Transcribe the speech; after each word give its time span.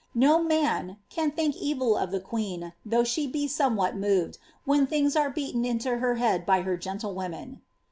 No 0.15 0.41
man, 0.41 0.97
'can 1.11 1.29
think 1.29 1.55
evil 1.55 1.93
•d* 1.93 2.09
the 2.09 2.19
queen, 2.19 2.73
though 2.83 3.03
she 3.03 3.27
be 3.27 3.47
somewhat 3.47 3.95
tnoved, 3.95 4.39
when 4.65 4.87
things 4.87 5.15
are 5.15 5.31
b^ien 5.31 5.63
into 5.63 5.97
her 5.99 6.15
head 6.15 6.43
by 6.43 6.61
her 6.61 6.75
gentlewomen.' 6.75 7.61